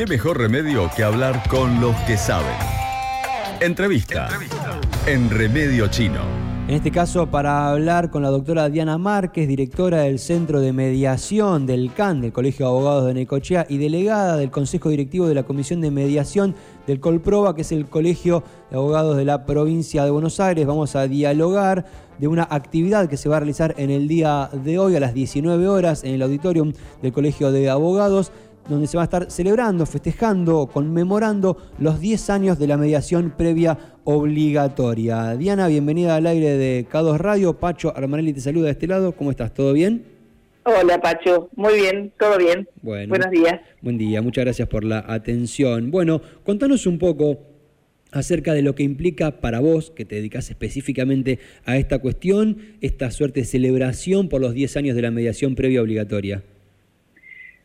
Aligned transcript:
¿Qué 0.00 0.06
mejor 0.06 0.38
remedio 0.38 0.90
que 0.96 1.02
hablar 1.02 1.46
con 1.50 1.78
los 1.78 1.94
que 2.06 2.16
saben? 2.16 2.56
Entrevista, 3.60 4.30
en 5.06 5.28
Remedio 5.28 5.88
Chino. 5.88 6.22
En 6.68 6.76
este 6.76 6.90
caso, 6.90 7.26
para 7.26 7.68
hablar 7.68 8.10
con 8.10 8.22
la 8.22 8.30
doctora 8.30 8.70
Diana 8.70 8.96
Márquez, 8.96 9.46
directora 9.46 10.04
del 10.04 10.18
Centro 10.18 10.62
de 10.62 10.72
Mediación 10.72 11.66
del 11.66 11.92
CAN, 11.92 12.22
del 12.22 12.32
Colegio 12.32 12.64
de 12.64 12.72
Abogados 12.72 13.06
de 13.08 13.12
Necochea, 13.12 13.66
y 13.68 13.76
delegada 13.76 14.38
del 14.38 14.50
Consejo 14.50 14.88
Directivo 14.88 15.28
de 15.28 15.34
la 15.34 15.42
Comisión 15.42 15.82
de 15.82 15.90
Mediación 15.90 16.54
del 16.86 16.98
Colproba, 16.98 17.54
que 17.54 17.60
es 17.60 17.72
el 17.72 17.86
Colegio 17.86 18.42
de 18.70 18.78
Abogados 18.78 19.18
de 19.18 19.26
la 19.26 19.44
Provincia 19.44 20.02
de 20.02 20.10
Buenos 20.10 20.40
Aires. 20.40 20.66
Vamos 20.66 20.96
a 20.96 21.08
dialogar 21.08 21.84
de 22.18 22.26
una 22.26 22.48
actividad 22.50 23.06
que 23.06 23.18
se 23.18 23.28
va 23.28 23.36
a 23.36 23.40
realizar 23.40 23.74
en 23.76 23.90
el 23.90 24.08
día 24.08 24.48
de 24.52 24.78
hoy 24.78 24.96
a 24.96 25.00
las 25.00 25.12
19 25.12 25.68
horas 25.68 26.04
en 26.04 26.14
el 26.14 26.22
auditorium 26.22 26.72
del 27.02 27.12
Colegio 27.12 27.52
de 27.52 27.68
Abogados 27.68 28.32
donde 28.68 28.86
se 28.86 28.96
va 28.96 29.02
a 29.02 29.04
estar 29.04 29.30
celebrando, 29.30 29.86
festejando, 29.86 30.68
conmemorando 30.72 31.56
los 31.78 32.00
10 32.00 32.30
años 32.30 32.58
de 32.58 32.66
la 32.66 32.76
mediación 32.76 33.34
previa 33.36 33.76
obligatoria. 34.04 35.36
Diana, 35.36 35.68
bienvenida 35.68 36.16
al 36.16 36.26
aire 36.26 36.56
de 36.56 36.86
K2 36.88 37.18
Radio. 37.18 37.58
Pacho 37.58 37.96
Armanelli 37.96 38.32
te 38.32 38.40
saluda 38.40 38.66
de 38.66 38.72
este 38.72 38.86
lado. 38.86 39.12
¿Cómo 39.12 39.30
estás? 39.30 39.52
¿Todo 39.54 39.72
bien? 39.72 40.04
Hola 40.64 41.00
Pacho, 41.00 41.48
muy 41.56 41.74
bien, 41.74 42.12
todo 42.18 42.36
bien. 42.36 42.68
Buenos 42.82 43.30
días. 43.30 43.60
Buen 43.80 43.96
día, 43.96 44.20
muchas 44.20 44.44
gracias 44.44 44.68
por 44.68 44.84
la 44.84 45.04
atención. 45.08 45.90
Bueno, 45.90 46.20
contanos 46.44 46.86
un 46.86 46.98
poco 46.98 47.38
acerca 48.12 48.52
de 48.52 48.62
lo 48.62 48.74
que 48.74 48.82
implica 48.82 49.40
para 49.40 49.60
vos, 49.60 49.90
que 49.90 50.04
te 50.04 50.16
dedicas 50.16 50.50
específicamente 50.50 51.38
a 51.64 51.76
esta 51.78 51.98
cuestión, 51.98 52.58
esta 52.80 53.10
suerte 53.10 53.40
de 53.40 53.46
celebración 53.46 54.28
por 54.28 54.40
los 54.40 54.52
10 54.52 54.76
años 54.76 54.96
de 54.96 55.02
la 55.02 55.10
mediación 55.10 55.54
previa 55.54 55.80
obligatoria. 55.80 56.42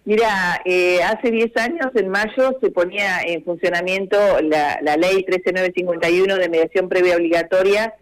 Mira, 0.05 0.61
eh, 0.65 1.01
hace 1.01 1.31
10 1.31 1.57
años, 1.57 1.87
en 1.95 2.09
mayo, 2.09 2.55
se 2.61 2.69
ponía 2.69 3.21
en 3.23 3.43
funcionamiento 3.43 4.17
la, 4.39 4.79
ley 4.97 5.23
13951 5.23 6.35
de 6.35 6.49
mediación 6.49 6.89
previa 6.89 7.15
obligatoria 7.15 7.95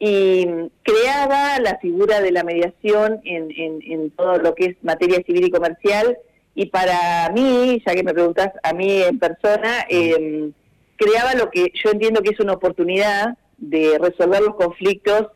y 0.00 0.44
creaba 0.82 1.60
la 1.60 1.78
figura 1.78 2.20
de 2.20 2.32
la 2.32 2.42
mediación 2.42 3.20
en, 3.24 4.10
todo 4.10 4.38
lo 4.38 4.56
que 4.56 4.64
es 4.66 4.76
materia 4.82 5.22
civil 5.24 5.44
y 5.46 5.50
comercial. 5.52 6.18
Y 6.56 6.66
para 6.66 7.30
mí, 7.32 7.80
ya 7.86 7.94
que 7.94 8.02
me 8.02 8.12
preguntas 8.12 8.50
a 8.64 8.72
mí 8.72 9.02
en 9.02 9.20
persona, 9.20 9.86
em, 9.88 10.52
creaba 10.96 11.34
lo 11.34 11.50
que 11.50 11.70
yo 11.84 11.90
entiendo 11.92 12.22
que 12.22 12.30
es 12.30 12.40
una 12.40 12.54
oportunidad 12.54 13.38
de 13.58 13.98
resolver 14.00 14.42
los 14.42 14.56
conflictos 14.56 15.28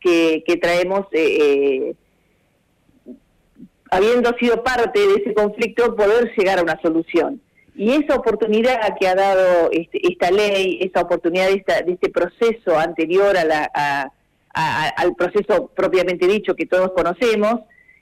que, 0.00 0.42
traemos. 0.62 1.06
Eh, 1.12 1.90
eh, 1.90 1.94
habiendo 3.90 4.34
sido 4.38 4.62
parte 4.62 5.00
de 5.00 5.14
ese 5.14 5.34
conflicto, 5.34 5.96
poder 5.96 6.32
llegar 6.36 6.58
a 6.58 6.62
una 6.62 6.80
solución. 6.80 7.40
Y 7.74 7.92
esa 7.92 8.16
oportunidad 8.16 8.80
que 8.98 9.06
ha 9.06 9.14
dado 9.14 9.70
este, 9.70 10.00
esta 10.08 10.30
ley, 10.30 10.80
esa 10.80 11.02
oportunidad 11.02 11.48
de, 11.48 11.92
este 11.92 12.10
proceso 12.10 12.76
anterior 12.76 13.36
al 13.36 15.14
proceso 15.16 15.70
propiamente 15.76 16.26
dicho 16.26 16.56
que 16.56 16.66
todos 16.66 16.90
conocemos, 16.92 17.60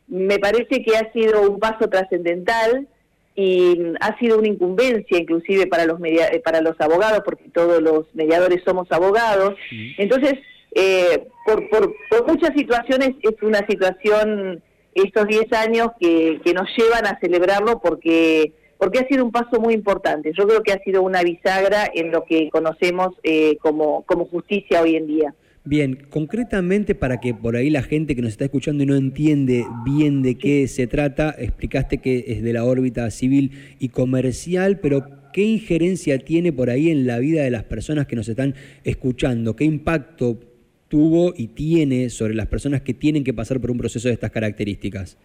me 0.08 0.38
parece 0.38 0.82
que 0.82 0.96
ha 0.96 1.12
sido 1.12 1.42
un 1.42 1.58
paso 1.58 1.88
trascendental 1.90 2.88
y 3.34 3.92
ha 4.00 4.18
sido 4.18 4.38
una 4.38 4.48
incumbencia 4.48 5.18
inclusive 5.18 5.66
para 5.66 5.84
los 5.84 6.00
para 6.42 6.62
los 6.62 6.80
abogados, 6.80 7.20
porque 7.22 7.50
todos 7.52 7.82
los 7.82 8.06
mediadores 8.14 8.62
somos 8.64 8.90
abogados. 8.90 9.56
Entonces, 9.98 10.34
eh, 10.74 11.28
por, 11.44 11.68
por 11.68 12.26
muchas 12.26 12.52
situaciones 12.56 13.10
es 13.22 13.42
una 13.42 13.66
situación 13.66 14.62
estos 14.96 15.26
10 15.26 15.52
años 15.52 15.88
que, 16.00 16.40
nos 16.54 16.68
llevan 16.76 17.06
a 17.06 17.18
celebrarlo 17.20 17.80
porque 17.80 18.52
porque 18.78 18.98
ha 18.98 19.08
sido 19.08 19.24
un 19.24 19.32
paso 19.32 19.58
muy 19.58 19.72
importante. 19.72 20.32
Yo 20.36 20.46
creo 20.46 20.62
que 20.62 20.72
ha 20.72 20.78
sido 20.82 21.02
una 21.02 21.22
bisagra 21.22 21.88
en 21.94 22.10
lo 22.10 22.24
que 22.24 22.50
conocemos 22.50 23.14
eh, 23.22 23.56
como, 23.62 24.02
como 24.02 24.26
justicia 24.26 24.82
hoy 24.82 24.96
en 24.96 25.06
día. 25.06 25.34
Bien, 25.64 26.06
concretamente 26.10 26.94
para 26.94 27.18
que 27.18 27.34
por 27.34 27.56
ahí 27.56 27.70
la 27.70 27.82
gente 27.82 28.14
que 28.14 28.22
nos 28.22 28.32
está 28.32 28.44
escuchando 28.44 28.84
y 28.84 28.86
no 28.86 28.94
entiende 28.94 29.64
bien 29.84 30.22
de 30.22 30.36
qué 30.36 30.68
se 30.68 30.86
trata, 30.86 31.34
explicaste 31.36 31.98
que 31.98 32.24
es 32.28 32.42
de 32.42 32.52
la 32.52 32.64
órbita 32.64 33.10
civil 33.10 33.50
y 33.80 33.88
comercial, 33.88 34.78
pero 34.78 35.04
¿qué 35.32 35.42
injerencia 35.42 36.18
tiene 36.18 36.52
por 36.52 36.70
ahí 36.70 36.90
en 36.90 37.06
la 37.06 37.18
vida 37.18 37.42
de 37.42 37.50
las 37.50 37.64
personas 37.64 38.06
que 38.06 38.14
nos 38.14 38.28
están 38.28 38.54
escuchando? 38.84 39.56
¿Qué 39.56 39.64
impacto 39.64 40.38
tuvo 40.88 41.32
y 41.36 41.48
tiene 41.48 42.10
sobre 42.10 42.34
las 42.34 42.46
personas 42.46 42.82
que 42.82 42.94
tienen 42.94 43.24
que 43.24 43.34
pasar 43.34 43.60
por 43.60 43.70
un 43.70 43.78
proceso 43.78 44.08
de 44.08 44.14
estas 44.14 44.30
características? 44.30 45.18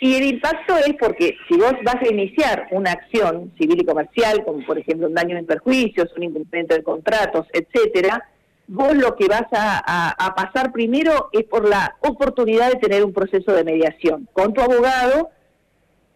Y 0.00 0.14
el 0.14 0.24
impacto 0.24 0.76
es 0.78 0.94
porque 0.98 1.36
si 1.46 1.58
vos 1.58 1.74
vas 1.84 1.96
a 1.96 2.08
iniciar 2.10 2.68
una 2.70 2.92
acción 2.92 3.52
civil 3.58 3.82
y 3.82 3.84
comercial, 3.84 4.42
como 4.44 4.64
por 4.64 4.78
ejemplo 4.78 5.06
un 5.06 5.14
daño 5.14 5.36
en 5.36 5.44
perjuicios, 5.44 6.08
un 6.16 6.22
incumplimiento 6.22 6.74
de 6.74 6.82
contratos, 6.82 7.46
etcétera, 7.52 8.26
vos 8.66 8.94
lo 8.94 9.14
que 9.16 9.26
vas 9.26 9.46
a, 9.52 10.34
pasar 10.34 10.72
primero 10.72 11.28
es 11.32 11.44
por 11.44 11.68
la 11.68 11.96
oportunidad 12.00 12.70
de 12.72 12.78
tener 12.78 13.04
un 13.04 13.12
proceso 13.12 13.52
de 13.52 13.64
mediación 13.64 14.26
con 14.32 14.54
tu 14.54 14.62
abogado 14.62 15.28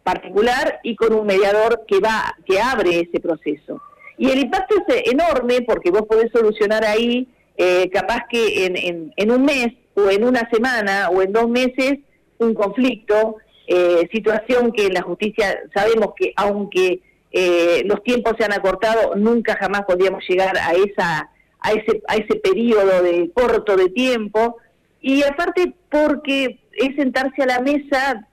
particular 0.02 0.81
y 0.82 0.96
con 0.96 1.12
un 1.12 1.26
mediador 1.26 1.84
que 1.86 1.98
va, 1.98 2.36
que 2.46 2.60
abre 2.60 3.00
ese 3.00 3.20
proceso. 3.20 3.82
Y 4.16 4.31
el 4.31 4.38
impacto 4.38 4.76
es 4.86 5.12
enorme 5.12 5.62
porque 5.62 5.91
vos 5.91 6.02
podés 6.02 6.31
solucionar 6.32 6.84
ahí 6.84 7.26
eh, 7.56 7.88
capaz 7.91 8.22
que 8.28 8.66
en, 8.66 9.12
en, 9.16 9.31
un 9.31 9.44
mes 9.44 9.69
o 9.94 10.10
en 10.10 10.25
una 10.25 10.48
semana 10.50 11.09
o 11.10 11.22
en 11.22 11.32
dos 11.32 11.48
meses 11.48 11.98
un 12.38 12.53
conflicto, 12.53 13.37
eh, 13.69 14.09
situación 14.12 14.72
que 14.72 14.87
en 14.87 14.94
la 14.94 15.03
justicia 15.03 15.62
sabemos 15.72 16.14
que 16.16 16.32
aunque 16.37 17.00
eh, 17.31 17.82
los 17.87 18.03
tiempos 18.03 18.34
se 18.38 18.44
han 18.44 18.53
acortado, 18.53 19.14
nunca 19.14 19.56
jamás 19.56 19.82
podríamos 19.82 20.25
llegar 20.28 20.56
a 20.59 20.72
esa 20.72 21.31
a 21.60 21.72
ese 21.72 22.03
a 22.09 22.16
ese 22.16 22.34
periodo 22.37 23.03
de 23.03 23.31
corto 23.32 23.76
de 23.76 23.88
tiempo. 23.88 24.56
Y 25.00 25.22
aparte 25.22 25.75
porque 25.91 26.59
es 26.72 26.97
sentarse 26.97 27.43
a 27.43 27.47
la 27.47 27.60
mesa 27.60 28.28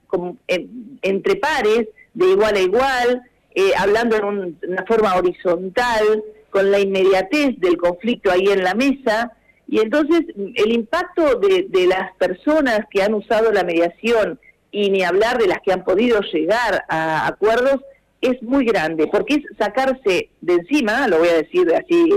entre 1.01 1.35
pares 1.35 1.87
de 2.13 2.25
igual 2.31 2.55
a 2.55 2.59
igual, 2.59 3.21
hablando 3.77 4.15
en 4.17 4.57
una 4.67 4.85
forma 4.85 5.15
horizontal, 5.15 6.23
con 6.51 6.69
la 6.69 6.79
inmediatez 6.79 7.59
del 7.59 7.77
conflicto 7.77 8.29
ahí 8.29 8.45
en 8.47 8.63
la 8.63 8.75
mesa, 8.75 9.31
y 9.67 9.79
entonces 9.79 10.21
el 10.35 10.73
impacto 10.73 11.39
de, 11.39 11.87
las 11.87 12.13
personas 12.17 12.81
que 12.91 13.01
han 13.01 13.13
usado 13.13 13.51
la 13.51 13.63
mediación 13.63 14.37
y 14.69 14.89
ni 14.89 15.01
hablar 15.03 15.37
de 15.37 15.47
las 15.47 15.59
que 15.63 15.71
han 15.71 15.83
podido 15.83 16.19
llegar 16.33 16.83
a 16.89 17.25
acuerdos 17.27 17.79
es 18.19 18.41
muy 18.43 18.65
grande, 18.65 19.07
porque 19.07 19.35
es 19.35 19.57
sacarse 19.57 20.29
de 20.41 20.53
encima, 20.53 21.07
lo 21.07 21.19
voy 21.19 21.29
a 21.29 21.37
decir 21.37 21.73
así 21.73 22.09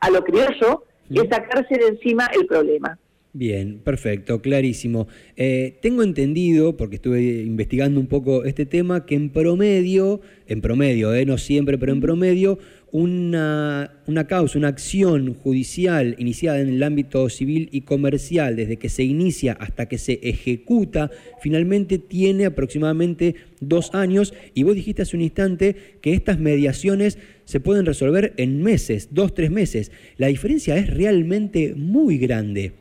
a 0.00 0.10
lo 0.10 0.24
criollo, 0.24 0.84
es 1.10 1.28
sacarse 1.30 1.76
de 1.78 1.88
encima 1.88 2.30
el 2.34 2.46
problema. 2.46 2.98
Bien, 3.34 3.78
perfecto, 3.78 4.42
clarísimo. 4.42 5.08
Eh, 5.36 5.78
tengo 5.80 6.02
entendido, 6.02 6.76
porque 6.76 6.96
estuve 6.96 7.22
investigando 7.22 7.98
un 7.98 8.06
poco 8.06 8.44
este 8.44 8.66
tema, 8.66 9.06
que 9.06 9.14
en 9.14 9.30
promedio, 9.30 10.20
en 10.46 10.60
promedio, 10.60 11.14
eh, 11.14 11.24
no 11.24 11.38
siempre, 11.38 11.78
pero 11.78 11.92
en 11.92 12.02
promedio, 12.02 12.58
una, 12.92 13.90
una, 14.06 14.26
causa, 14.26 14.58
una 14.58 14.68
acción 14.68 15.34
judicial 15.34 16.14
iniciada 16.18 16.60
en 16.60 16.68
el 16.68 16.82
ámbito 16.82 17.28
civil 17.30 17.70
y 17.72 17.80
comercial, 17.80 18.54
desde 18.54 18.76
que 18.76 18.90
se 18.90 19.02
inicia 19.02 19.54
hasta 19.54 19.86
que 19.86 19.96
se 19.96 20.20
ejecuta, 20.22 21.10
finalmente 21.40 21.98
tiene 21.98 22.44
aproximadamente 22.44 23.34
dos 23.60 23.94
años. 23.94 24.34
Y 24.54 24.62
vos 24.62 24.74
dijiste 24.74 25.02
hace 25.02 25.16
un 25.16 25.22
instante 25.22 25.74
que 26.02 26.12
estas 26.12 26.38
mediaciones 26.38 27.18
se 27.46 27.60
pueden 27.60 27.86
resolver 27.86 28.34
en 28.36 28.62
meses, 28.62 29.08
dos, 29.10 29.34
tres 29.34 29.50
meses. 29.50 29.90
La 30.18 30.26
diferencia 30.26 30.76
es 30.76 30.88
realmente 30.88 31.74
muy 31.74 32.18
grande. 32.18 32.72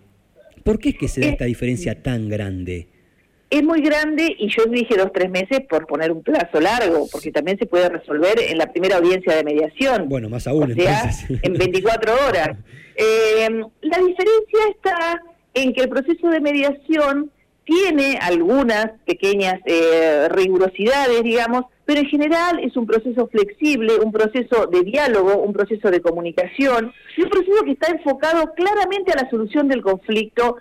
¿Por 0.63 0.78
qué 0.78 0.89
es 0.89 0.97
que 0.97 1.07
se 1.07 1.22
da 1.22 1.28
esta 1.28 1.45
diferencia 1.45 2.03
tan 2.03 2.28
grande? 2.28 2.89
Es 3.51 3.63
muy 3.63 3.81
grande 3.81 4.35
y 4.39 4.47
yo 4.47 4.63
dije 4.66 4.95
dos, 4.97 5.12
tres 5.13 5.29
meses 5.29 5.59
por 5.69 5.85
poner 5.85 6.12
un 6.12 6.23
plazo 6.23 6.59
largo, 6.59 7.06
porque 7.12 7.31
también 7.31 7.59
se 7.59 7.67
puede 7.67 7.89
resolver 7.89 8.39
en 8.39 8.58
la 8.58 8.72
primera 8.72 8.96
audiencia 8.96 9.35
de 9.35 9.43
mediación. 9.43 10.09
Bueno, 10.09 10.29
más 10.29 10.47
aún. 10.47 10.72
O 10.72 10.76
sea, 10.76 11.11
en 11.43 11.53
24 11.53 12.14
horas. 12.28 12.58
Eh, 12.93 13.49
la 13.81 13.97
diferencia 13.97 14.59
está 14.70 15.23
en 15.53 15.73
que 15.73 15.81
el 15.81 15.90
proceso 15.90 16.28
de 16.28 16.41
mediación 16.41 17.31
tiene 17.64 18.20
algunas 18.22 18.91
pequeñas 19.05 19.59
eh, 19.66 20.28
rigurosidades, 20.29 21.23
digamos, 21.23 21.66
pero 21.85 22.02
en 22.02 22.08
general 22.08 22.59
es 22.59 22.76
un 22.76 22.85
proceso 22.85 23.28
flexible, 23.28 23.96
un 24.03 24.11
proceso 24.11 24.67
de 24.67 24.81
diálogo, 24.81 25.37
un 25.37 25.53
proceso 25.53 25.90
de 25.90 26.02
comunicación, 26.02 26.93
y 27.17 27.23
un 27.23 27.29
proceso 27.29 27.64
que 27.64 27.72
está 27.72 27.91
enfocado 27.91 28.53
claramente 28.53 29.11
a 29.14 29.23
la 29.23 29.29
solución 29.29 29.67
del 29.67 29.81
conflicto 29.81 30.58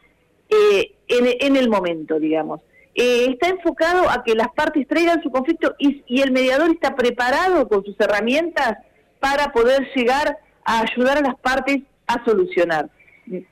eh, 0.49 0.93
en, 1.09 1.57
el 1.57 1.69
momento, 1.69 2.19
digamos. 2.19 2.61
Eh, 3.03 3.31
está 3.31 3.49
enfocado 3.49 4.11
a 4.11 4.23
que 4.23 4.35
las 4.35 4.49
partes 4.49 4.87
traigan 4.87 5.23
su 5.23 5.31
conflicto 5.31 5.75
y, 5.79 6.21
el 6.21 6.33
mediador 6.33 6.71
está 6.71 6.95
preparado 6.95 7.67
con 7.67 7.83
sus 7.83 7.99
herramientas 7.99 8.77
para 9.19 9.53
poder 9.53 9.89
llegar 9.95 10.37
a 10.65 10.83
ayudar 10.83 11.17
a 11.17 11.23
las 11.23 11.41
partes 11.41 11.79
a 12.07 12.23
solucionar. 12.27 12.91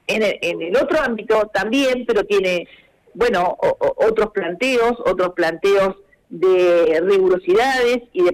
En 0.07 0.23
el, 0.63 0.77
otro 0.77 1.01
ámbito 1.01 1.51
también, 1.55 2.05
pero 2.07 2.25
tiene, 2.25 2.69
bueno, 3.15 3.57
otros 3.97 4.33
planteos, 4.33 5.01
otros 5.07 5.33
planteos 5.33 5.97
de 6.29 7.01
rigurosidades 7.07 8.03
y 8.13 8.25
de, 8.25 8.33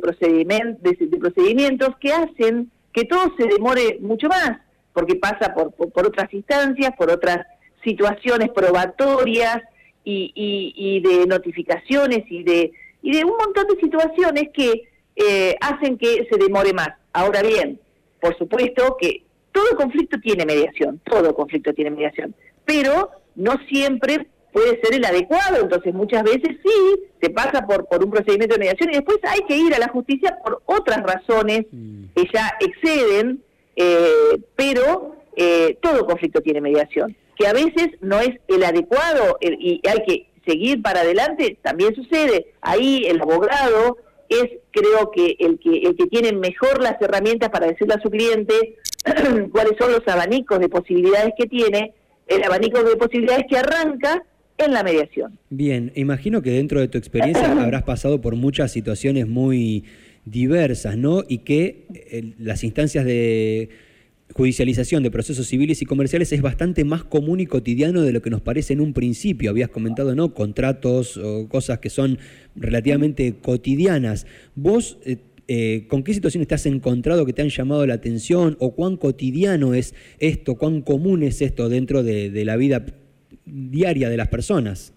de, 0.80 1.18
procedimientos 1.20 1.90
que 2.00 2.12
hacen 2.12 2.72
que 2.92 3.04
todo 3.04 3.32
se 3.38 3.46
demore 3.46 3.98
mucho 4.00 4.26
más, 4.26 4.58
porque 4.92 5.14
pasa 5.14 5.54
por, 5.54 5.70
por, 5.74 6.08
otras 6.08 6.34
instancias, 6.34 6.90
por 6.96 7.08
otras 7.08 7.46
situaciones 7.84 8.48
probatorias 8.50 9.62
y, 10.04 10.32
y, 10.76 11.00
de 11.00 11.26
notificaciones 11.26 12.24
y 12.28 12.42
de, 12.42 12.72
y 13.02 13.16
de 13.16 13.24
un 13.24 13.36
montón 13.36 13.66
de 13.66 13.80
situaciones 13.80 14.50
que 14.52 14.88
eh, 15.16 15.56
hacen 15.60 15.96
que 15.96 16.26
se 16.30 16.38
demore 16.38 16.72
más. 16.72 16.90
Ahora 17.12 17.42
bien, 17.42 17.80
por 18.20 18.36
supuesto 18.36 18.96
que 19.00 19.22
todo 19.52 19.76
conflicto 19.76 20.18
tiene 20.20 20.44
mediación, 20.44 21.00
todo 21.04 21.34
conflicto 21.34 21.72
tiene 21.72 21.90
mediación, 21.90 22.34
pero 22.64 23.10
no 23.34 23.56
siempre 23.68 24.26
puede 24.52 24.80
ser 24.80 24.94
el 24.94 25.04
adecuado, 25.04 25.62
entonces 25.62 25.92
muchas 25.92 26.22
veces 26.22 26.56
sí, 26.64 27.00
se 27.20 27.30
pasa 27.30 27.66
por, 27.66 27.86
por 27.86 28.04
un 28.04 28.10
procedimiento 28.10 28.54
de 28.54 28.60
mediación 28.60 28.90
y 28.90 28.94
después 28.94 29.18
hay 29.24 29.40
que 29.48 29.56
ir 29.56 29.74
a 29.74 29.78
la 29.78 29.88
justicia 29.88 30.38
por 30.44 30.62
otras 30.66 31.02
razones 31.02 31.66
mm. 31.72 32.04
que 32.14 32.28
ya 32.32 32.52
exceden, 32.60 33.42
eh, 33.74 34.38
pero 34.54 35.16
eh, 35.36 35.76
todo 35.82 36.06
conflicto 36.06 36.40
tiene 36.40 36.60
mediación, 36.60 37.16
que 37.36 37.46
a 37.46 37.52
veces 37.52 37.88
no 38.00 38.20
es 38.20 38.30
el 38.48 38.64
adecuado 38.64 39.38
y 39.40 39.80
hay 39.88 40.04
que 40.06 40.26
seguir 40.46 40.82
para 40.82 41.00
adelante, 41.00 41.58
también 41.62 41.94
sucede, 41.94 42.52
ahí 42.60 43.04
el 43.06 43.20
abogado 43.20 43.98
es 44.28 44.44
creo 44.70 45.10
que 45.14 45.36
el 45.38 45.58
que 45.58 45.78
el 45.78 45.96
que 45.96 46.06
tiene 46.06 46.32
mejor 46.32 46.82
las 46.82 47.00
herramientas 47.00 47.50
para 47.50 47.66
decirle 47.66 47.94
a 47.94 48.02
su 48.02 48.10
cliente 48.10 48.76
cuáles 49.52 49.74
son 49.78 49.92
los 49.92 50.06
abanicos 50.06 50.58
de 50.60 50.68
posibilidades 50.68 51.32
que 51.38 51.46
tiene, 51.46 51.92
el 52.26 52.42
abanico 52.42 52.82
de 52.82 52.96
posibilidades 52.96 53.44
que 53.48 53.58
arranca 53.58 54.24
en 54.56 54.72
la 54.72 54.82
mediación. 54.82 55.38
Bien, 55.50 55.92
imagino 55.94 56.40
que 56.40 56.50
dentro 56.50 56.80
de 56.80 56.88
tu 56.88 56.98
experiencia 56.98 57.52
habrás 57.62 57.82
pasado 57.82 58.20
por 58.20 58.36
muchas 58.36 58.72
situaciones 58.72 59.26
muy 59.26 59.84
diversas, 60.24 60.96
¿no? 60.96 61.22
Y 61.28 61.38
que 61.38 61.86
eh, 61.94 62.34
las 62.38 62.64
instancias 62.64 63.04
de 63.04 63.68
judicialización 64.34 65.02
de 65.02 65.10
procesos 65.10 65.46
civiles 65.46 65.80
y 65.80 65.86
comerciales 65.86 66.32
es 66.32 66.42
bastante 66.42 66.84
más 66.84 67.02
común 67.02 67.40
y 67.40 67.46
cotidiano 67.46 68.02
de 68.02 68.12
lo 68.12 68.20
que 68.20 68.30
nos 68.30 68.42
parece 68.42 68.74
en 68.74 68.80
un 68.80 68.92
principio. 68.92 69.50
Habías 69.50 69.70
comentado, 69.70 70.14
¿no? 70.14 70.34
Contratos 70.34 71.16
o 71.16 71.48
cosas 71.48 71.78
que 71.78 71.88
son 71.88 72.18
relativamente 72.54 73.36
cotidianas. 73.40 74.26
¿Vos 74.54 74.98
eh, 75.04 75.16
eh, 75.48 75.86
con 75.88 76.02
qué 76.02 76.14
situaciones 76.14 76.48
te 76.48 76.54
has 76.54 76.66
encontrado 76.66 77.24
que 77.26 77.32
te 77.32 77.42
han 77.42 77.48
llamado 77.48 77.86
la 77.86 77.94
atención 77.94 78.56
o 78.60 78.74
cuán 78.74 78.96
cotidiano 78.96 79.74
es 79.74 79.94
esto, 80.18 80.56
cuán 80.56 80.82
común 80.82 81.22
es 81.22 81.40
esto 81.42 81.68
dentro 81.68 82.02
de 82.02 82.44
la 82.44 82.56
vida 82.56 82.84
diaria 83.44 84.08
de 84.08 84.16
las 84.16 84.28
personas. 84.28 84.94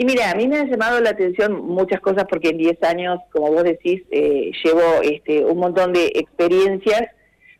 Y 0.00 0.04
mira, 0.04 0.30
a 0.30 0.34
mí 0.36 0.46
me 0.46 0.58
han 0.58 0.70
llamado 0.70 1.00
la 1.00 1.10
atención 1.10 1.60
muchas 1.66 1.98
cosas 2.00 2.24
porque 2.30 2.50
en 2.50 2.58
10 2.58 2.84
años, 2.84 3.18
como 3.32 3.50
vos 3.50 3.64
decís, 3.64 4.02
eh, 4.12 4.52
llevo 4.62 5.02
este, 5.02 5.44
un 5.44 5.58
montón 5.58 5.92
de 5.92 6.12
experiencias, 6.14 7.08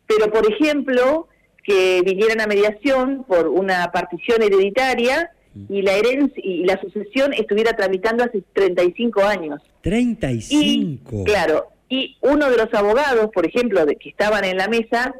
pero 0.09 0.31
por 0.31 0.51
ejemplo, 0.51 1.27
que 1.63 2.01
vinieran 2.03 2.41
a 2.41 2.47
mediación 2.47 3.23
por 3.27 3.47
una 3.47 3.91
partición 3.91 4.41
hereditaria 4.41 5.29
y 5.69 5.83
la 5.83 5.93
herencia 5.93 6.41
y 6.43 6.63
la 6.63 6.81
sucesión 6.81 7.33
estuviera 7.33 7.73
tramitando 7.73 8.23
hace 8.23 8.41
35 8.53 9.21
años. 9.21 9.61
35. 9.81 11.25
claro, 11.25 11.67
y 11.89 12.17
uno 12.21 12.49
de 12.49 12.57
los 12.57 12.73
abogados, 12.73 13.29
por 13.33 13.45
ejemplo, 13.45 13.85
de, 13.85 13.97
que 13.97 14.09
estaban 14.09 14.45
en 14.45 14.57
la 14.57 14.67
mesa, 14.67 15.13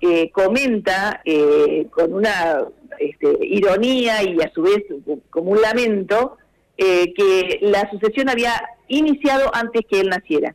eh, 0.00 0.30
comenta 0.30 1.22
eh, 1.24 1.86
con 1.90 2.12
una 2.12 2.64
este, 2.98 3.38
ironía 3.40 4.22
y 4.22 4.40
a 4.42 4.52
su 4.52 4.62
vez 4.62 4.84
como 5.30 5.52
un 5.52 5.62
lamento 5.62 6.36
eh, 6.76 7.14
que 7.14 7.60
la 7.62 7.90
sucesión 7.90 8.28
había 8.28 8.52
iniciado 8.88 9.50
antes 9.54 9.82
que 9.88 10.00
él 10.00 10.10
naciera. 10.10 10.54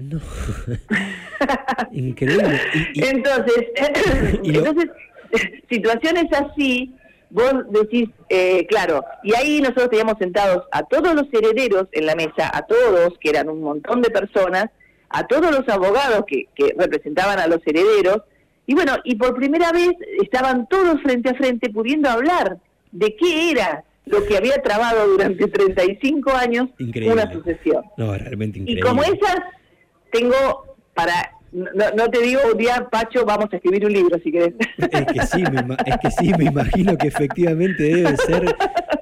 No. 0.00 0.20
Increíble. 1.92 2.60
entonces, 2.94 3.66
entonces, 4.44 4.90
situaciones 5.68 6.26
así, 6.32 6.94
vos 7.30 7.52
decís, 7.70 8.08
eh, 8.28 8.66
claro, 8.66 9.04
y 9.22 9.34
ahí 9.34 9.60
nosotros 9.60 9.90
teníamos 9.90 10.16
sentados 10.18 10.64
a 10.72 10.82
todos 10.84 11.14
los 11.14 11.26
herederos 11.32 11.86
en 11.92 12.06
la 12.06 12.14
mesa, 12.14 12.50
a 12.52 12.62
todos, 12.62 13.18
que 13.20 13.30
eran 13.30 13.48
un 13.48 13.62
montón 13.62 14.02
de 14.02 14.10
personas, 14.10 14.66
a 15.08 15.26
todos 15.26 15.50
los 15.50 15.68
abogados 15.68 16.24
que, 16.26 16.48
que 16.54 16.74
representaban 16.76 17.38
a 17.38 17.46
los 17.46 17.60
herederos, 17.66 18.22
y 18.66 18.74
bueno, 18.74 18.92
y 19.04 19.16
por 19.16 19.34
primera 19.34 19.72
vez 19.72 19.90
estaban 20.22 20.68
todos 20.68 21.02
frente 21.02 21.30
a 21.30 21.34
frente 21.34 21.70
pudiendo 21.70 22.08
hablar 22.08 22.58
de 22.92 23.16
qué 23.16 23.50
era 23.50 23.84
lo 24.06 24.24
que 24.26 24.36
había 24.36 24.62
trabado 24.62 25.08
durante 25.08 25.46
35 25.46 26.30
años 26.30 26.68
una 26.78 27.32
sucesión. 27.32 27.84
No, 27.96 28.16
realmente 28.16 28.58
increíble. 28.58 28.80
Y 28.80 28.82
como 28.82 29.02
esas, 29.02 29.40
tengo 30.10 30.76
para 30.94 31.40
no, 31.52 32.08
te 32.10 32.20
digo 32.20 32.40
un 32.52 32.58
día, 32.58 32.88
Pacho, 32.90 33.24
vamos 33.24 33.46
a 33.52 33.56
escribir 33.56 33.84
un 33.84 33.92
libro 33.92 34.18
si 34.22 34.30
querés. 34.30 34.54
Es 34.78 35.06
que 35.06 35.26
sí, 35.26 35.42
me, 35.42 35.74
es 35.84 35.96
que 36.00 36.10
sí, 36.10 36.32
me 36.38 36.44
imagino 36.44 36.96
que 36.96 37.08
efectivamente 37.08 37.82
debe 37.82 38.16
ser 38.16 38.54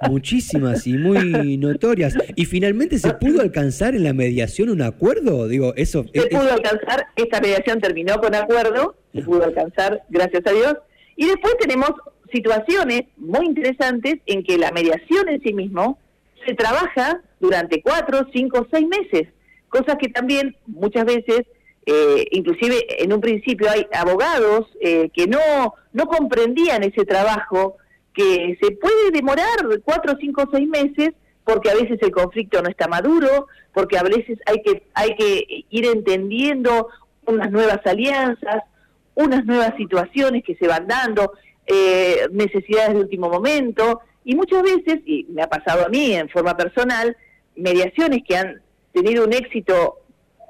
muchísimas 0.08 0.86
y 0.86 0.94
muy 0.96 1.58
notorias. 1.58 2.16
¿Y 2.36 2.46
finalmente 2.46 2.98
se 2.98 3.12
pudo 3.14 3.42
alcanzar 3.42 3.94
en 3.94 4.04
la 4.04 4.14
mediación 4.14 4.70
un 4.70 4.80
acuerdo? 4.80 5.46
Digo, 5.46 5.74
eso. 5.76 6.06
Se 6.14 6.26
pudo 6.26 6.52
alcanzar, 6.52 7.06
esta 7.16 7.40
mediación 7.40 7.80
terminó 7.80 8.18
con 8.18 8.34
acuerdo, 8.34 8.96
se 9.12 9.22
pudo 9.22 9.44
alcanzar, 9.44 10.02
gracias 10.08 10.46
a 10.46 10.52
Dios. 10.52 10.76
Y 11.16 11.26
después 11.26 11.54
tenemos 11.58 11.90
situaciones 12.32 13.02
muy 13.16 13.46
interesantes 13.46 14.20
en 14.26 14.42
que 14.42 14.56
la 14.56 14.70
mediación 14.70 15.28
en 15.28 15.42
sí 15.42 15.52
mismo 15.52 15.98
se 16.46 16.54
trabaja 16.54 17.20
durante 17.40 17.82
cuatro, 17.82 18.26
cinco, 18.32 18.66
seis 18.70 18.86
meses, 18.86 19.28
cosas 19.68 19.96
que 20.00 20.08
también 20.08 20.56
muchas 20.66 21.04
veces 21.04 21.46
eh, 21.90 22.26
inclusive 22.32 23.02
en 23.02 23.14
un 23.14 23.20
principio 23.22 23.70
hay 23.70 23.86
abogados 23.94 24.66
eh, 24.78 25.08
que 25.14 25.26
no, 25.26 25.72
no 25.94 26.06
comprendían 26.06 26.82
ese 26.82 27.06
trabajo, 27.06 27.78
que 28.12 28.58
se 28.60 28.72
puede 28.72 29.10
demorar 29.10 29.56
cuatro, 29.82 30.14
cinco, 30.20 30.46
seis 30.52 30.68
meses, 30.68 31.14
porque 31.44 31.70
a 31.70 31.74
veces 31.74 31.98
el 32.02 32.10
conflicto 32.10 32.60
no 32.60 32.68
está 32.68 32.88
maduro, 32.88 33.46
porque 33.72 33.96
a 33.96 34.02
veces 34.02 34.38
hay 34.44 34.60
que, 34.62 34.82
hay 34.92 35.16
que 35.16 35.64
ir 35.70 35.86
entendiendo 35.86 36.88
unas 37.24 37.50
nuevas 37.50 37.80
alianzas, 37.86 38.64
unas 39.14 39.46
nuevas 39.46 39.74
situaciones 39.78 40.44
que 40.44 40.56
se 40.56 40.68
van 40.68 40.86
dando, 40.88 41.32
eh, 41.66 42.28
necesidades 42.32 42.96
de 42.96 43.00
último 43.00 43.30
momento, 43.30 44.02
y 44.26 44.34
muchas 44.34 44.62
veces, 44.62 45.00
y 45.06 45.24
me 45.30 45.40
ha 45.40 45.48
pasado 45.48 45.86
a 45.86 45.88
mí 45.88 46.12
en 46.12 46.28
forma 46.28 46.54
personal, 46.54 47.16
mediaciones 47.56 48.20
que 48.28 48.36
han 48.36 48.60
tenido 49.02 49.24
un 49.24 49.32
éxito 49.32 49.98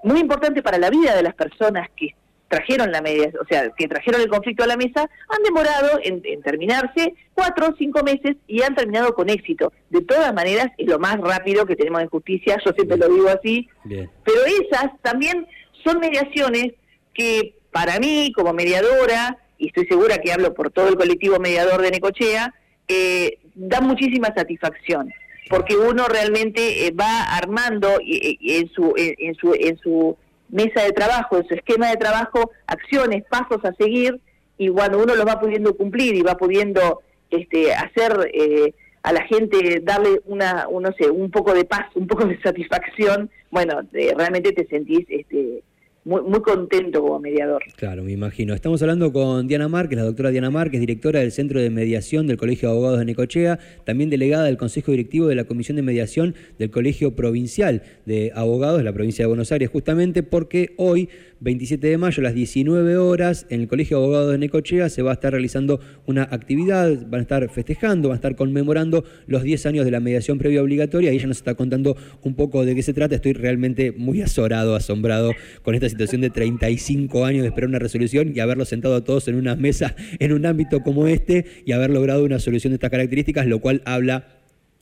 muy 0.02 0.20
importante 0.20 0.62
para 0.62 0.78
la 0.78 0.90
vida 0.90 1.14
de 1.14 1.22
las 1.22 1.34
personas 1.34 1.88
que 1.96 2.14
trajeron 2.48 2.90
la 2.90 3.02
media, 3.02 3.30
o 3.40 3.46
sea, 3.46 3.68
que 3.76 3.88
trajeron 3.88 4.22
el 4.22 4.28
conflicto 4.28 4.64
a 4.64 4.66
la 4.66 4.76
mesa, 4.76 5.02
han 5.02 5.42
demorado 5.42 6.00
en, 6.02 6.22
terminarse 6.42 7.14
cuatro 7.34 7.68
o 7.68 7.74
cinco 7.76 8.02
meses 8.02 8.36
y 8.46 8.62
han 8.62 8.74
terminado 8.74 9.14
con 9.14 9.28
éxito. 9.28 9.72
De 9.90 10.00
todas 10.00 10.32
maneras, 10.32 10.68
es 10.78 10.86
lo 10.86 10.98
más 10.98 11.18
rápido 11.18 11.66
que 11.66 11.76
tenemos 11.76 12.00
en 12.00 12.08
justicia, 12.08 12.56
yo 12.64 12.72
siempre 12.72 12.96
lo 12.96 13.08
digo 13.08 13.28
así, 13.28 13.68
pero 13.84 14.40
esas 14.46 14.98
también 15.02 15.46
son 15.84 15.98
mediaciones 15.98 16.72
que 17.12 17.54
para 17.70 17.98
mí, 17.98 18.32
como 18.34 18.54
mediadora, 18.54 19.36
y 19.58 19.66
estoy 19.66 19.86
segura 19.86 20.18
que 20.18 20.32
hablo 20.32 20.54
por 20.54 20.70
todo 20.70 20.88
el 20.88 20.96
colectivo 20.96 21.38
mediador 21.38 21.82
de 21.82 21.90
Necochea, 21.90 22.54
eh, 22.86 23.38
dan 23.54 23.86
muchísima 23.86 24.32
satisfacción 24.34 25.12
porque 25.48 25.76
uno 25.76 26.06
realmente 26.06 26.86
eh, 26.86 26.90
va 26.90 27.22
armando 27.36 27.98
en 28.04 28.68
su, 28.70 28.94
en, 28.96 29.34
su, 29.34 29.54
en 29.54 29.78
su 29.78 30.16
mesa 30.48 30.82
de 30.82 30.92
trabajo, 30.92 31.38
en 31.38 31.48
su 31.48 31.54
esquema 31.54 31.90
de 31.90 31.96
trabajo, 31.96 32.50
acciones, 32.66 33.24
pasos 33.30 33.64
a 33.64 33.72
seguir, 33.74 34.20
y 34.56 34.68
cuando 34.68 34.98
uno 34.98 35.14
los 35.14 35.26
va 35.26 35.40
pudiendo 35.40 35.76
cumplir 35.76 36.16
y 36.16 36.22
va 36.22 36.36
pudiendo 36.36 37.00
este, 37.30 37.72
hacer 37.74 38.30
eh, 38.32 38.74
a 39.02 39.12
la 39.12 39.22
gente, 39.22 39.80
darle 39.82 40.20
una, 40.26 40.66
no 40.70 40.92
sé, 40.98 41.08
un 41.08 41.30
poco 41.30 41.54
de 41.54 41.64
paz, 41.64 41.86
un 41.94 42.06
poco 42.06 42.24
de 42.26 42.40
satisfacción, 42.42 43.30
bueno, 43.50 43.80
realmente 43.92 44.52
te 44.52 44.66
sentís 44.66 45.06
este, 45.08 45.62
muy, 46.08 46.40
contento 46.40 47.02
como 47.02 47.20
mediador. 47.20 47.62
Claro, 47.76 48.02
me 48.02 48.12
imagino. 48.12 48.54
Estamos 48.54 48.80
hablando 48.80 49.12
con 49.12 49.46
Diana 49.46 49.68
Márquez, 49.68 49.98
la 49.98 50.04
doctora 50.04 50.30
Diana 50.30 50.50
Márquez, 50.50 50.80
directora 50.80 51.20
del 51.20 51.32
Centro 51.32 51.60
de 51.60 51.68
Mediación 51.68 52.26
del 52.26 52.38
Colegio 52.38 52.68
de 52.68 52.74
Abogados 52.74 52.98
de 52.98 53.04
Necochea, 53.04 53.58
también 53.84 54.08
delegada 54.08 54.44
del 54.44 54.56
Consejo 54.56 54.90
Directivo 54.92 55.26
de 55.26 55.34
la 55.34 55.44
Comisión 55.44 55.76
de 55.76 55.82
Mediación 55.82 56.34
del 56.58 56.70
Colegio 56.70 57.14
Provincial 57.14 57.82
de 58.06 58.32
Abogados 58.34 58.78
de 58.78 58.84
la 58.84 58.92
provincia 58.94 59.24
de 59.24 59.26
Buenos 59.26 59.52
Aires, 59.52 59.68
justamente 59.68 60.22
porque 60.22 60.72
hoy 60.78 61.10
27 61.40 61.86
de 61.86 61.98
mayo 61.98 62.20
a 62.20 62.24
las 62.24 62.34
19 62.34 62.96
horas 62.96 63.46
en 63.48 63.60
el 63.60 63.68
Colegio 63.68 63.98
de 63.98 64.04
Abogados 64.04 64.32
de 64.32 64.38
Necochea 64.38 64.88
se 64.88 65.02
va 65.02 65.10
a 65.10 65.14
estar 65.14 65.32
realizando 65.32 65.80
una 66.06 66.24
actividad, 66.24 67.06
van 67.08 67.20
a 67.20 67.22
estar 67.22 67.48
festejando, 67.48 68.08
van 68.08 68.16
a 68.16 68.18
estar 68.18 68.34
conmemorando 68.34 69.04
los 69.26 69.44
10 69.44 69.66
años 69.66 69.84
de 69.84 69.92
la 69.92 70.00
mediación 70.00 70.38
previa 70.38 70.62
obligatoria 70.62 71.12
y 71.12 71.16
ella 71.16 71.28
nos 71.28 71.36
está 71.36 71.54
contando 71.54 71.96
un 72.22 72.34
poco 72.34 72.64
de 72.64 72.74
qué 72.74 72.82
se 72.82 72.92
trata. 72.92 73.14
Estoy 73.14 73.34
realmente 73.34 73.92
muy 73.92 74.20
azorado, 74.20 74.74
asombrado 74.74 75.32
con 75.62 75.76
esta 75.76 75.88
situación 75.88 76.22
de 76.22 76.30
35 76.30 77.24
años 77.24 77.42
de 77.42 77.48
esperar 77.48 77.68
una 77.68 77.78
resolución 77.78 78.32
y 78.34 78.40
haberlo 78.40 78.64
sentado 78.64 78.96
a 78.96 79.04
todos 79.04 79.28
en 79.28 79.36
una 79.36 79.54
mesa 79.54 79.94
en 80.18 80.32
un 80.32 80.44
ámbito 80.44 80.80
como 80.80 81.06
este 81.06 81.44
y 81.64 81.72
haber 81.72 81.90
logrado 81.90 82.24
una 82.24 82.40
solución 82.40 82.72
de 82.72 82.76
estas 82.76 82.90
características, 82.90 83.46
lo 83.46 83.60
cual 83.60 83.82
habla 83.84 84.37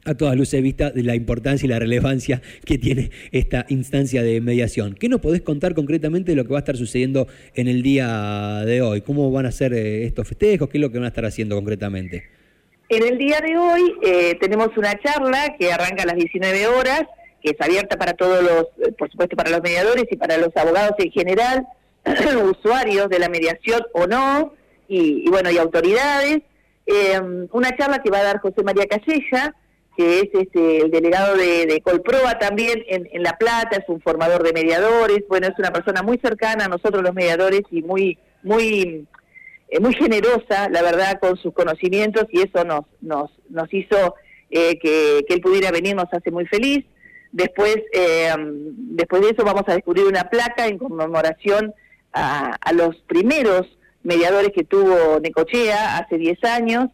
a 0.07 0.15
todas 0.15 0.37
luces 0.37 0.63
vista 0.63 0.91
de 0.91 1.03
la 1.03 1.15
importancia 1.15 1.67
y 1.67 1.69
la 1.69 1.79
relevancia 1.79 2.41
que 2.65 2.79
tiene 2.79 3.11
esta 3.33 3.67
instancia 3.69 4.23
de 4.23 4.41
mediación. 4.41 4.95
¿Qué 4.95 5.09
nos 5.09 5.21
podés 5.21 5.43
contar 5.43 5.75
concretamente 5.75 6.33
de 6.33 6.37
lo 6.37 6.45
que 6.45 6.53
va 6.53 6.59
a 6.59 6.61
estar 6.61 6.77
sucediendo 6.77 7.27
en 7.55 7.69
el 7.69 7.83
día 7.83 8.63
de 8.65 8.83
hoy? 8.83 9.03
¿Cómo 9.03 9.31
van 9.31 9.47
a 9.47 9.53
ser 9.53 9.75
eh, 9.75 10.05
estos 10.05 10.29
festejos? 10.29 10.69
¿Qué 10.69 10.79
es 10.79 10.83
lo 10.83 10.91
que 10.91 10.99
van 10.99 11.07
a 11.07 11.09
estar 11.09 11.25
haciendo 11.25 11.57
concretamente? 11.57 12.25
En 12.89 13.03
el 13.03 13.19
día 13.19 13.41
de 13.41 13.59
hoy 13.59 13.95
eh, 14.03 14.39
tenemos 14.41 14.69
una 14.77 14.95
charla 15.01 15.57
que 15.59 15.73
arranca 15.73 16.05
a 16.05 16.07
las 16.07 16.17
19 16.17 16.69
horas, 16.69 17.03
que 17.43 17.51
es 17.51 17.61
abierta 17.61 17.97
para 17.97 18.13
todos 18.13 18.43
los, 18.45 18.63
eh, 18.87 18.93
por 18.97 19.11
supuesto 19.11 19.37
para 19.37 19.51
los 19.51 19.61
mediadores 19.61 20.05
y 20.09 20.17
para 20.17 20.39
los 20.39 20.57
abogados 20.57 20.93
en 20.99 21.11
general, 21.11 21.67
usuarios 22.45 23.09
de 23.09 23.19
la 23.19 23.29
mediación 23.29 23.83
o 23.93 24.07
no, 24.07 24.55
y, 24.89 25.29
bueno, 25.31 25.51
y 25.51 25.59
autoridades. 25.59 26.43
una 27.51 27.77
charla 27.77 28.01
que 28.01 28.11
va 28.11 28.19
a 28.19 28.23
dar 28.23 28.39
José 28.39 28.63
María 28.63 28.87
Callella, 28.87 29.53
que 29.97 30.21
es 30.21 30.29
este, 30.33 30.83
el 30.83 30.91
delegado 30.91 31.37
de, 31.37 31.81
Colproa 31.83 32.39
también 32.39 32.85
en, 32.87 33.23
La 33.23 33.39
Plata, 33.39 33.79
es 33.79 33.89
un 33.89 34.01
formador 34.01 34.43
de 34.43 34.53
mediadores, 34.53 35.25
bueno, 35.29 35.47
es 35.47 35.59
una 35.59 35.73
persona 35.73 36.03
muy 36.03 36.19
cercana 36.19 36.67
a 36.67 36.69
nosotros 36.69 37.03
los 37.03 37.15
mediadores 37.15 37.63
y 37.71 37.83
muy, 37.83 38.19
muy, 38.43 39.07
eh, 39.69 39.81
muy 39.81 39.95
generosa, 39.95 40.69
la 40.71 40.83
verdad, 40.83 41.19
con 41.19 41.37
sus 41.39 41.55
conocimientos 41.55 42.27
y 42.31 42.41
eso 42.41 42.65
nos, 42.65 42.85
nos, 43.01 43.31
nos 43.49 43.73
hizo 43.73 44.15
eh, 44.51 44.79
que, 44.79 45.25
él 45.27 45.41
pudiera 45.41 45.71
venir, 45.71 45.97
nos 45.97 46.13
hace 46.13 46.31
muy 46.31 46.47
feliz. 46.47 46.85
Después, 47.33 47.79
eh, 47.93 48.35
después 48.39 49.23
de 49.23 49.31
eso 49.31 49.45
vamos 49.45 49.65
a 49.67 49.75
descubrir 49.75 50.05
una 50.05 50.29
placa 50.29 50.67
en 50.67 50.79
conmemoración 50.79 51.75
a, 52.13 52.55
a 52.61 52.73
los 52.73 52.97
primeros 53.07 53.67
mediadores 54.03 54.51
que 54.55 54.65
tuvo 54.65 55.21
Necochea 55.21 55.99
hace 55.99 56.19
10 56.19 56.45
años, 56.45 56.89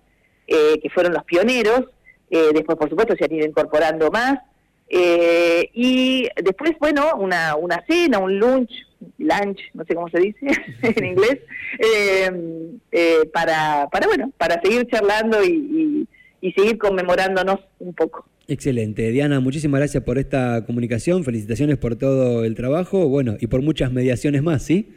que 0.47 0.91
fueron 0.93 1.15
los 1.15 1.25
pioneros, 1.25 1.87
eh, 2.33 2.51
después, 2.55 2.79
por 2.79 2.89
supuesto, 2.89 3.15
se 3.15 3.27
han 3.27 3.35
ido 3.35 3.47
incorporando 3.47 4.11
más. 4.11 4.39
Eh, 4.89 5.69
y 5.75 6.29
después, 6.43 6.73
bueno, 6.81 7.15
una, 7.17 7.57
una 7.57 7.85
cena, 7.87 8.19
un 8.19 8.39
lunch, 8.39 8.71
lunch, 9.19 9.61
no 9.75 9.85
sé 9.85 9.95
cómo 9.95 10.09
se 10.09 10.19
dice 10.19 10.47
en 10.83 11.05
inglés, 11.05 11.41
eh, 11.79 13.29
para, 13.33 13.87
para, 13.93 14.07
bueno, 14.07 14.33
para 14.39 14.61
seguir 14.63 14.87
charlando 14.89 15.45
y, 15.45 16.09
y 16.41 16.53
seguir 16.53 16.79
conmemorándonos 16.79 17.61
un 17.79 17.93
poco. 17.93 18.27
Excelente. 18.49 19.11
Diana, 19.11 19.41
muchísimas 19.41 19.81
gracias 19.81 20.03
por 20.03 20.19
esta 20.19 20.65
comunicación. 20.65 21.25
Felicitaciones 21.25 21.77
por 21.77 21.97
todo 21.97 22.45
el 22.45 22.55
trabajo. 22.55 23.09
Bueno, 23.09 23.37
y 23.41 23.47
por 23.47 23.63
muchas 23.63 23.93
mediaciones 23.93 24.43
más, 24.43 24.63
¿sí? 24.63 24.91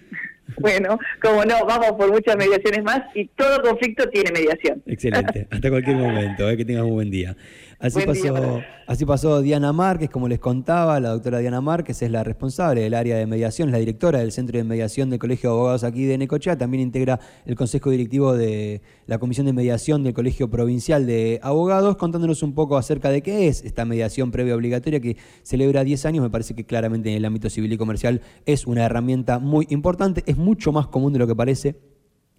Bueno, 0.59 0.97
como 1.21 1.43
no, 1.45 1.65
vamos 1.65 1.93
por 1.93 2.11
muchas 2.11 2.37
mediaciones 2.37 2.83
más 2.83 3.01
y 3.15 3.25
todo 3.27 3.61
conflicto 3.61 4.07
tiene 4.09 4.31
mediación. 4.31 4.81
Excelente, 4.85 5.47
hasta 5.49 5.69
cualquier 5.69 5.97
momento, 5.97 6.49
eh, 6.49 6.57
que 6.57 6.65
tengas 6.65 6.83
un 6.83 6.93
buen 6.93 7.11
día. 7.11 7.35
Así 7.79 8.01
pasó, 8.05 8.61
así 8.87 9.05
pasó 9.05 9.41
Diana 9.41 9.73
Márquez, 9.73 10.09
como 10.09 10.27
les 10.27 10.39
contaba, 10.39 10.99
la 10.99 11.09
doctora 11.09 11.39
Diana 11.39 11.59
Márquez 11.59 12.01
es 12.01 12.09
la 12.09 12.23
responsable 12.23 12.81
del 12.81 12.93
área 12.93 13.17
de 13.17 13.25
mediación, 13.25 13.69
es 13.69 13.73
la 13.73 13.79
directora 13.79 14.19
del 14.19 14.31
Centro 14.31 14.57
de 14.57 14.63
Mediación 14.63 15.09
del 15.09 15.19
Colegio 15.19 15.49
de 15.49 15.55
Abogados 15.55 15.83
aquí 15.83 16.05
de 16.05 16.17
Necochea, 16.17 16.57
también 16.57 16.81
integra 16.81 17.19
el 17.45 17.55
Consejo 17.55 17.89
Directivo 17.89 18.33
de 18.33 18.81
la 19.07 19.19
Comisión 19.19 19.45
de 19.45 19.53
Mediación 19.53 20.03
del 20.03 20.13
Colegio 20.13 20.49
Provincial 20.49 21.05
de 21.05 21.39
Abogados, 21.43 21.97
contándonos 21.97 22.43
un 22.43 22.53
poco 22.53 22.77
acerca 22.77 23.09
de 23.09 23.21
qué 23.21 23.47
es 23.47 23.63
esta 23.65 23.83
mediación 23.83 24.31
previa 24.31 24.55
obligatoria 24.55 25.01
que 25.01 25.17
celebra 25.43 25.83
10 25.83 26.05
años, 26.05 26.23
me 26.23 26.29
parece 26.29 26.55
que 26.55 26.65
claramente 26.65 27.09
en 27.09 27.17
el 27.17 27.25
ámbito 27.25 27.49
civil 27.49 27.73
y 27.73 27.77
comercial 27.77 28.21
es 28.45 28.65
una 28.65 28.85
herramienta 28.85 29.39
muy 29.39 29.67
importante, 29.69 30.23
es 30.27 30.37
mucho 30.37 30.71
más 30.71 30.87
común 30.87 31.11
de 31.11 31.19
lo 31.19 31.27
que 31.27 31.35
parece 31.35 31.75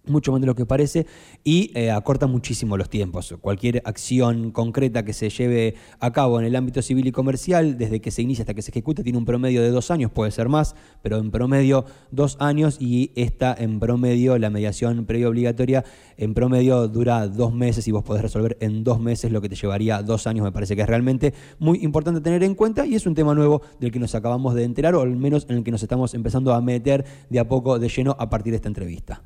mucho 0.09 0.31
más 0.31 0.41
de 0.41 0.47
lo 0.47 0.55
que 0.55 0.65
parece 0.65 1.05
y 1.43 1.71
eh, 1.75 1.91
acorta 1.91 2.27
muchísimo 2.27 2.77
los 2.77 2.89
tiempos. 2.89 3.35
Cualquier 3.41 3.81
acción 3.85 4.51
concreta 4.51 5.03
que 5.03 5.13
se 5.13 5.29
lleve 5.29 5.75
a 5.99 6.11
cabo 6.11 6.39
en 6.39 6.45
el 6.45 6.55
ámbito 6.55 6.81
civil 6.81 7.07
y 7.07 7.11
comercial, 7.11 7.77
desde 7.77 8.01
que 8.01 8.11
se 8.11 8.21
inicia 8.21 8.43
hasta 8.43 8.53
que 8.53 8.61
se 8.61 8.71
ejecuta, 8.71 9.03
tiene 9.03 9.17
un 9.17 9.25
promedio 9.25 9.61
de 9.61 9.69
dos 9.69 9.91
años, 9.91 10.11
puede 10.11 10.31
ser 10.31 10.49
más, 10.49 10.75
pero 11.01 11.17
en 11.17 11.31
promedio 11.31 11.85
dos 12.11 12.37
años 12.39 12.77
y 12.79 13.11
esta 13.15 13.55
en 13.57 13.79
promedio, 13.79 14.37
la 14.37 14.49
mediación 14.49 15.05
previa 15.05 15.29
obligatoria, 15.29 15.83
en 16.17 16.33
promedio 16.33 16.87
dura 16.87 17.27
dos 17.27 17.53
meses 17.53 17.87
y 17.87 17.91
vos 17.91 18.03
podés 18.03 18.21
resolver 18.21 18.57
en 18.59 18.83
dos 18.83 18.99
meses 18.99 19.31
lo 19.31 19.41
que 19.41 19.49
te 19.49 19.55
llevaría 19.55 20.01
dos 20.01 20.27
años. 20.27 20.43
Me 20.43 20.51
parece 20.51 20.75
que 20.75 20.81
es 20.81 20.87
realmente 20.87 21.33
muy 21.59 21.79
importante 21.83 22.21
tener 22.21 22.43
en 22.43 22.55
cuenta 22.55 22.85
y 22.85 22.95
es 22.95 23.05
un 23.05 23.15
tema 23.15 23.33
nuevo 23.33 23.61
del 23.79 23.91
que 23.91 23.99
nos 23.99 24.15
acabamos 24.15 24.53
de 24.55 24.63
enterar 24.63 24.95
o 24.95 25.01
al 25.01 25.15
menos 25.15 25.45
en 25.49 25.57
el 25.57 25.63
que 25.63 25.71
nos 25.71 25.83
estamos 25.83 26.13
empezando 26.13 26.53
a 26.53 26.61
meter 26.61 27.05
de 27.29 27.39
a 27.39 27.47
poco 27.47 27.79
de 27.79 27.89
lleno 27.89 28.15
a 28.17 28.29
partir 28.29 28.51
de 28.51 28.57
esta 28.57 28.67
entrevista. 28.67 29.23